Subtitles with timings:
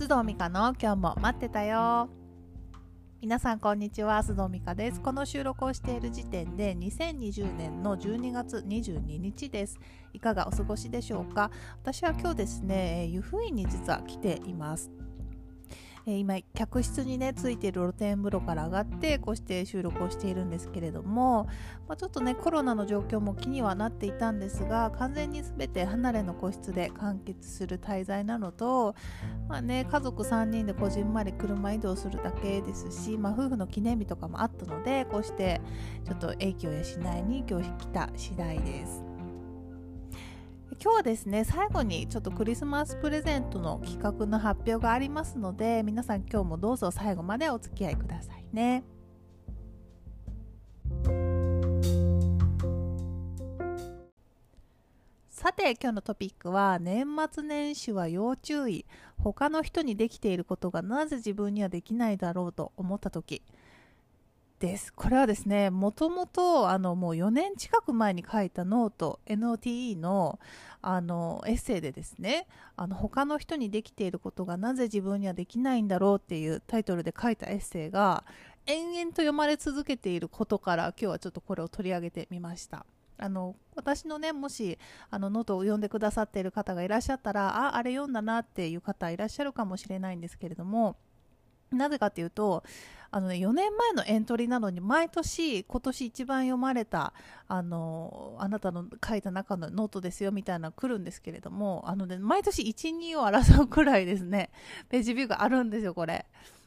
[0.00, 2.08] 須藤美香の今日も待ってたよ。
[3.20, 5.00] 皆さんこんにちは須藤美香です。
[5.02, 9.78] この収録をしている時点で2020年の12月22日です。
[10.14, 11.50] いかがお過ごしでしょうか？
[11.82, 14.90] 私は今日ですね湯布院に実は来ています。
[16.10, 21.44] え今客室にねついてる露天風呂から上がってこうして収録をしているんですけれども、
[21.88, 28.94] まあ、ちょっとねコロナの状況も気にはなっていたんですが完全に全て離れの個室で完結する滞在なのと、
[29.48, 35.60] まあね、家族3人でこじんまり車移動するだけですし、まあ、夫婦の記念日とかもあったのでこうして
[36.04, 39.09] ちょっと影響やしないに今日来た次第です。
[40.82, 48.82] 今日はですね最後にちょっとクリスマスプレゼントの企画の発表がありますので皆さん今日もどうぞ最後までお付き合いくださいね。
[55.28, 58.86] さて今日のトピックは年末年始は要注意
[59.18, 63.42] 他の人にできていることがなぜ自分にはできないだろうと思った時
[64.60, 64.92] です。
[64.92, 70.38] これはですね、もともとあのもう4年近く前に書いたノート、NOTE の
[70.82, 78.24] あのエッセイでですね、あの他の人にできていることがなぜ自分にはできないんだろうっていうタイトルで書いたエッセイが
[78.66, 82.84] 延々と読まれ続けていることから今日はちょっとこれを取り上げてみました。
[83.16, 84.78] あの私のねもし
[85.10, 90.96] あのノートを読んでくださっている方がいらっしゃったらああれ読んだなっていう方いらっしゃるかもしれないんですけれども
[91.70, 92.64] なぜかっていうと
[93.10, 97.12] あの、ね、4年前のエントリーなのに毎年今年一番読まれた
[97.48, 104.50] あのあなたの書いた中のノートですよみたいなの来るんですけれどもあの、ね、毎年12を争うくらいですね
[104.88, 106.26] ページビューがあるんですよこれ。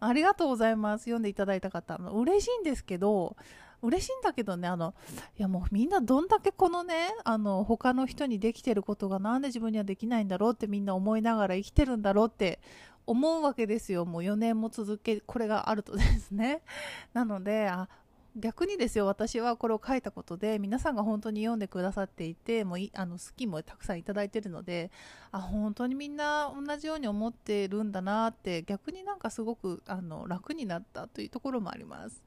[0.00, 1.04] ありがとうございます。
[1.04, 1.96] 読んでいただいた方。
[1.96, 3.36] 嬉しいんですけど
[3.84, 4.94] 嬉しいんだけどねあの
[5.38, 12.60] いやもうみんなどんだけこのねあの他の人にできてることがなんで自分にはできないんだろうってみんな思いながら生きてるんだろうって
[13.06, 14.04] 思うわけですよ。
[14.04, 16.62] もう4年も続けこれがあるとですね。
[17.12, 17.88] なのであ
[18.36, 19.06] 逆にですよ。
[19.06, 24.90] 私はこれを書いたことで皆さんが本当に読んでくださっていてもうあの好きもたくさんいただいてるので
[25.30, 32.22] あ本当にみんな同じように思っているんだなって逆になんかすごくあの楽になったというところもあります。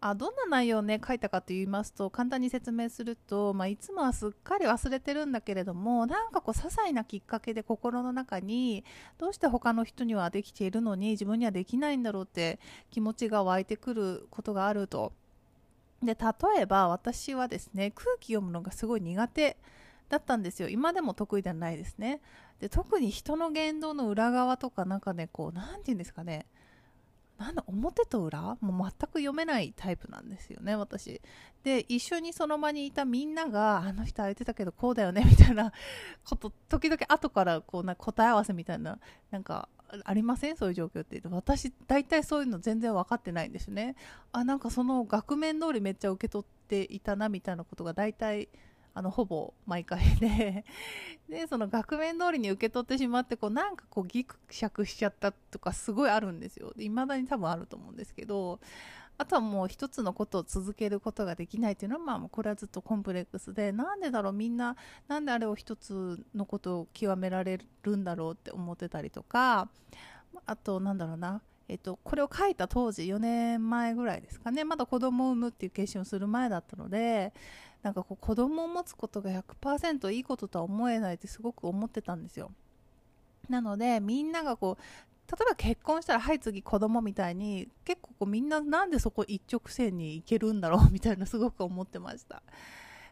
[0.00, 8.84] あどんな内容をね書いたかと言いますと簡単に説明すると、まあ、いつもはすっかり忘れてるんだけれどもなんかこう些細なきっかけで心の中に
[9.18, 12.60] どうして他の人にはできているのに自分にはできないんだろうって
[12.90, 15.12] 気持ちが湧いてくることがあると。
[16.00, 19.56] で例えば私はですね空気読むのがすごい苦手
[20.08, 20.68] だったんですよ。
[20.68, 22.20] 今でも得意ではないですね。
[22.60, 26.46] で特に人の言動の裏側とかなんかねこう何て言うんですかね。
[27.38, 28.56] なんだ表と裏？
[28.60, 31.20] もう全く読めないタイプなんですよね私。
[31.62, 35.72] で一緒にその場にいたみんながあの人空いてたけどこうだよねみたいな
[36.28, 38.98] こと時々後からこうな答え合わせみたいな
[39.30, 39.68] なんか
[40.04, 40.56] ありません？
[40.56, 43.94] そういう状況って私大体そういうの全然分かってないんですね。
[44.32, 48.48] あなんかその額面通りめっちゃ受け取っていたなみたいなことが大体
[48.98, 50.64] あのほぼ毎回で。
[51.28, 56.72] でその額面通りに受け取ってしまってこうなんかこうギクシャクしちゃったとかすごいあるんですよ。
[56.78, 58.58] いまだに多分あると思うんですけど
[59.18, 64.74] あとはもう一つのことを続けることができないっていうのはまあこれはずっとコンプレックスでなんでだろうみんな
[65.06, 69.68] なんであれを一つのことを極められるんだろうって思ってたりとか
[70.46, 74.64] あとなんだろうなえっと、これを書いた当時4年前ぐらいですかね。
[74.64, 77.34] まだ子供を産むっていう決心をする前だったので
[77.82, 82.50] なんかこう子供を持つことが100%いいこととは思えないってすごく思ってたんですよ。
[83.48, 84.82] なのでみんながこう
[85.30, 92.42] 例えば結婚したらはい次子供みたいに結構こうみんななんでそこ一直線に行けるんだろうみたいなすごく思ってました。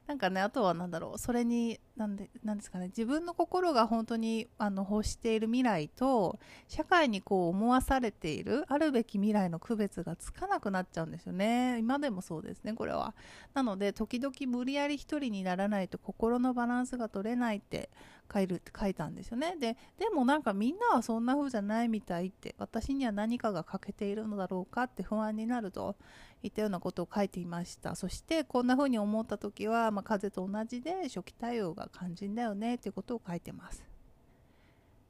[0.06, 11.78] なんかねあとは何だろうそれになんでなんですかね自分の心が本当にあの欲している未来と社会にこう思わされているあるべき未来の区別がつかなくなっちゃうんですよね。
[11.78, 13.14] 今でもそうですねこれは。
[13.52, 17.90] なので時々無理やり一人にならないと心のバランスが取れないって
[18.32, 19.56] 書いる書いたんですよね。
[19.58, 25.96] ででもなんかみんなはそんな風じゃないみたいって私には何かが欠けているのだろうかって不安になると
[26.42, 27.94] いったようなことを書いていました。
[27.94, 33.82] そしてこんな風に思った時は、まあ、風邪と同じで初期対応が肝心だよねっていうことを書いてます。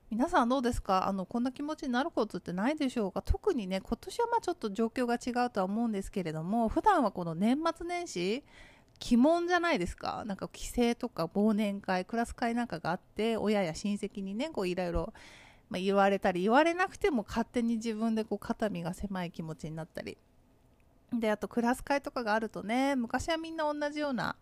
[0.09, 1.09] 皆さんどうですか？
[1.09, 3.23] あのこんな気持ちになることってないでしょうか？
[3.23, 8.45] 特にね今年はまあちょっと状況が違うとは思うんですけれども普段はこの年末年始
[9.05, 10.25] 鬼門じゃないですか？
[10.27, 15.13] なんか帰省とか忘年会クラス会なんかがあって親や親戚にねこういろいろ
[15.73, 20.17] 言われたり言われなくても勝手に自分でこう肩身が狭い気持ちになったり。
[21.13, 24.37] であとクラス会とかがあるとね昔はみんな同じような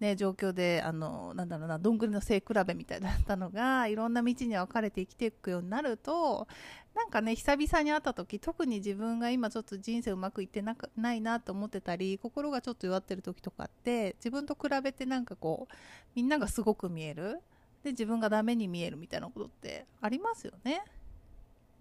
[0.00, 6.48] ね、状況であのなんだろうなどんぐりの背比べみたいだったのがいろんな道に分かれて生きていくようになると
[6.94, 15.74] なんかね久々に会った時特に自分が今ちょっと人生うまくいってなくないなと思ってたり心がちょっと弱ってる時とかって自分と比べてなんかこう
[16.14, 17.40] みんながすごく見える
[17.84, 20.82] で自分がダメに見えるみたいなことってありますよね。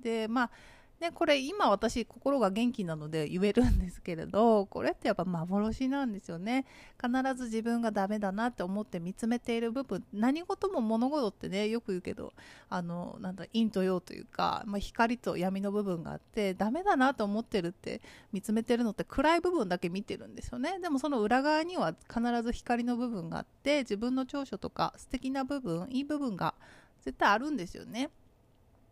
[0.01, 0.51] でまあ
[0.99, 6.65] ね、これ今私心が元気なので言えるんですけれどこれってやっぱ幻なんですよね。
[7.01, 12.33] 必ず自分がダメだなって思って見つめている部分何事も物事ってねよく言うけど
[12.69, 18.01] あのなんだ陰と陽というか、まあ、光と闇の部分があってダメだなと思ってるって
[18.33, 20.79] 見つめてるのって暗い部分だけ見てるんですよね。
[20.81, 26.55] でもその裏側には必ず光の部分があって自分の長所とか素敵な部分いい部分が
[27.01, 28.09] 絶対あるんですよね。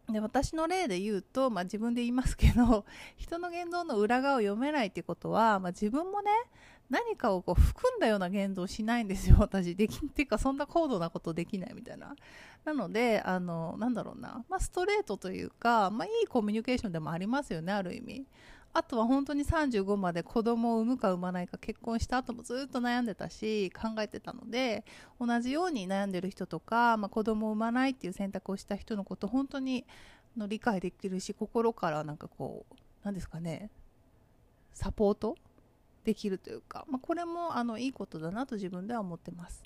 [0.09, 2.85] で私の例で言うと、まあ、自分で言いますけど
[3.17, 6.31] 人の言動の裏側を読めないってことは、まあ、自分もね
[6.89, 9.75] 何かをこう含んだような言動をしないんですよ 私。
[9.75, 12.15] できっていうかそんな高度なことできないみたいな。
[12.63, 18.25] なのであのなんだろうな、まあ、ストレートというか、まあ、いいコミュニケーションでもありますよねある意味。
[18.77, 24.85] あとは本当に35まで子供を産むか産まないか結婚した後もずっと悩んでたし考えてたので
[25.19, 29.83] 同じように悩んでる人とか、まあ、子供を産まないっていう選択をした人のこと本当に
[30.37, 33.71] の理解できるし心からなんかこう何ですかね
[34.75, 35.37] サポート
[36.03, 39.63] できるというか、まあ、これもあのいいことだなと自分では思ってます。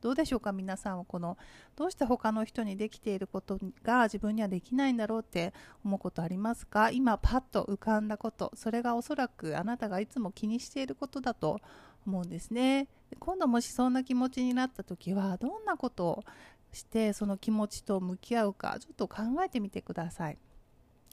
[0.00, 0.52] どうでしょうか？
[0.52, 1.36] 皆さんはこの
[1.74, 5.52] どうして他の人にできていることが自分にはできないんだろうって
[5.84, 6.90] 思うことありますか？
[6.90, 11.60] 今パッと浮かんだことそれがおそらくあなたがいつも気にしていることだと
[12.06, 12.88] 思うんですね。
[13.18, 16.24] 今度もしそんな気持ちになった時はどんなことを
[16.72, 20.38] してその気持ちと向き合うかちょっと考えてみてください。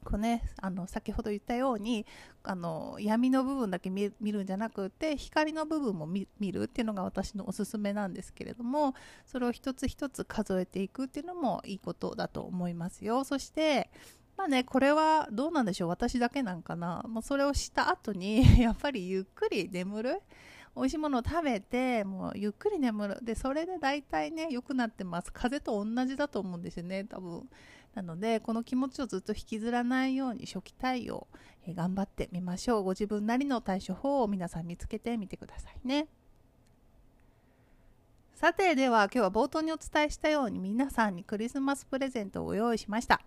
[0.04, 2.06] こうね、あの先ほど言ったように
[2.44, 8.94] あの闇の部分だけ見るんじゃなくて光の部分も見るっていうのが私のおすすめなんですけれども
[9.26, 13.24] それを一つ一つ数えていくっていうのもいいことだと思いますよ。
[13.24, 13.90] そして
[14.38, 15.90] まあねこれはどうなんでしょう。
[15.90, 20.22] 私だけなんかな、まあ、それをした後に やっぱりゆっくり眠る。
[20.76, 23.20] 美味しいものを食べてもうゆっくり眠る。
[23.22, 25.32] でそれで大体ね良くなってます。
[25.32, 27.48] 風邪と同じだと思うんですよね多分。
[27.95, 31.28] なのでこの気持ちをずっと引きずらないように初期対応、
[31.68, 32.84] え頑張ってみましょう。
[32.84, 36.07] ご自分なりの対処法を皆さん見つけてみてくださいね。
[38.34, 43.22] さてでは今日は冒頭にお伝えしたように皆さんにクリスマスプレゼントをご用意しました。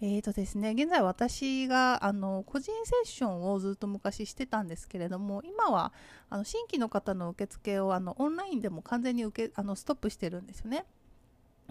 [0.00, 5.92] えーとですね、現在私があの個人セッションをずっと昔してたんですけれども今は
[6.28, 10.84] あの新規の方の受付をあのオンラインでも完全に受けあのストップしてるんですよね。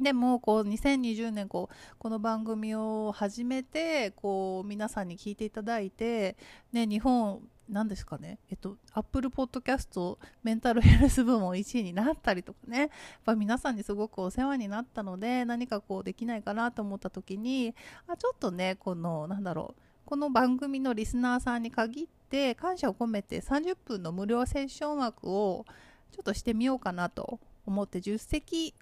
[0.02, 6.36] でもこう2020年こうこの番組を始めてこう皆さんに聞いていただいて、
[6.72, 12.90] ね、日本何ですかね、えっと、アップルポッドキャストメンタルヘルス部門1位になったりとかねやっ
[13.24, 17.74] ぱ皆さんにすごくお世話になったので何かこうできないかなと思った時に
[18.08, 25.66] あちょっとねこのなんだろうこの番組のリスナーさんに限って感謝を込めて30分の無料セッション枠を
[26.12, 28.74] ちょっとしてみようかなと思って10席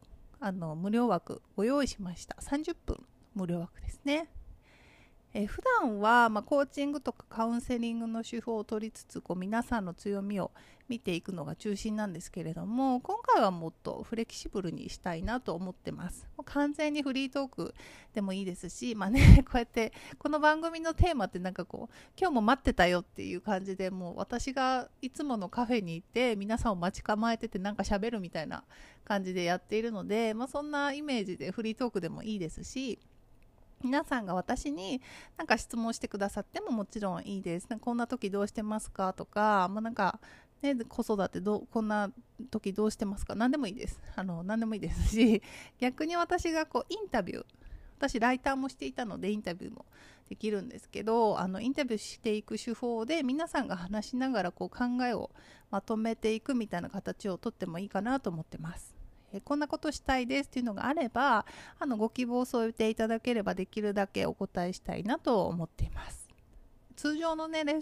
[0.44, 2.36] あの無料枠ご用意しました。
[2.42, 2.98] 30分
[3.36, 4.28] 無料枠ですね。
[5.34, 10.52] えー、普段はまあ、コーチングとかカウンセリングの手法を取りつつこう皆さんの強みを
[10.90, 16.28] 見ていくのが中心なんですけれども今回はもっとフレキシブルにしたいなと思ってます。
[16.44, 17.74] 完全にフリートーク
[18.14, 28.66] でもいいですしまあね こうやってこの番組のテーマってなんかこう今日も待ってたよっていう感じでもう私がいつものカフェに行って皆さんを待ち構えててなんか喋るみたいな
[29.06, 33.00] 感じでやっているので、まあ、そんなイメージでフリートークでもいいですし
[33.84, 35.02] 皆さんが私に
[35.38, 37.68] 何か質問してくださってももちろんいいです。
[37.80, 39.14] こんな時どうしてますか？
[39.14, 40.20] とか、まあ、なんか、
[40.62, 42.12] ね、子育てどこんな
[42.50, 43.36] 時どうしてますか？
[43.36, 44.02] 何でもいいです。
[44.16, 45.42] あの何でもいいですし、
[45.80, 47.46] 逆に私がこうインタビュー、
[47.98, 49.86] 私ライターもしていたのでインタビューも
[50.30, 55.30] できるんですけど、あのインタビューしていく手法で皆さんが話しながらこう考えを
[55.72, 59.01] まとめていくみたいな形をとってもいいかなと思ってます。
[59.34, 61.46] えこんなことしたいですっていうのがあれば
[61.80, 66.22] あのご希望を添えていただければできるだけお答えしたいなと思っています
[66.96, 67.80] 通常のねレ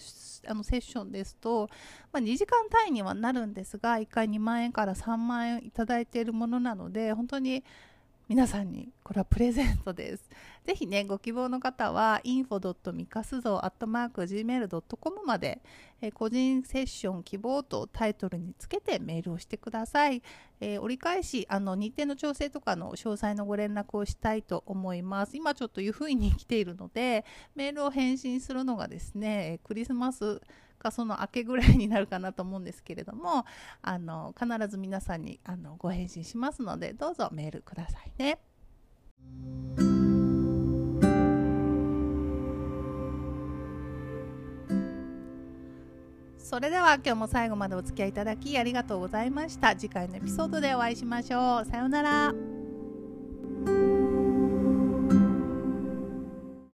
[0.47, 1.69] あのセッションですと、
[2.13, 7.63] まあ、2時間単位にはなるんですが1回2万円から3万円いただいているものなので本当に
[8.29, 10.29] 皆さんにこれはプレゼントです。
[10.69, 15.63] ぜひね、ご希望の方は info.mikasuzo.gmail.com まで、
[15.99, 20.21] えー、個人セッション希望とタイトルにつけてメールをしてください。
[20.59, 25.35] えー、折り返し、あの、日程の調整とかの詳細のご連絡をしたいと思います。
[25.35, 30.39] 今ちょっと湯布院に来ているので、メールを返信するのがですね、クリスマス
[30.77, 33.43] かその明けぐらいになるかなと思うんですけれども
[33.81, 38.37] あの必ず皆さんにあのご返信しますのでどうぞメールくださいね。
[46.49, 49.75] それでは今日も最後までお付き合いいただきありがとうございました。
[49.75, 51.65] 次回のエピソードでお会いしましょう。
[51.69, 52.48] さようなら。